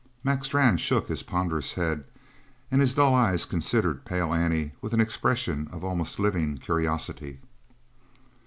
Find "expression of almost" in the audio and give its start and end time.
4.99-6.17